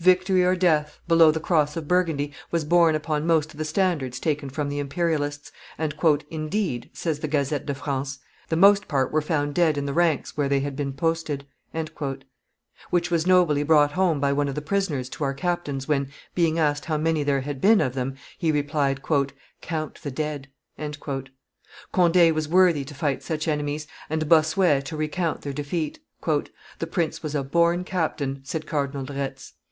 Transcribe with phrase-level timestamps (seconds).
[0.00, 4.20] Victory or death, below the cross of Burgundy, was borne upon most of the standards
[4.20, 5.92] taken from the Imperialists; and
[6.30, 10.36] "indeed," says the Gazette de France, "the most part were found dead in the ranks
[10.36, 11.46] where they had been posted.
[12.90, 16.60] Which was nobly brought home by one of the prisoners to our captains when, being
[16.60, 19.02] asked how many there had been of them, he replied,
[19.60, 20.46] "Count the dead."
[21.90, 25.98] Conde was worthy to fight such enemies, and Bossuet to recount their defeat.
[26.24, 29.54] "The prince was a born captain," said Cardinal de Retz.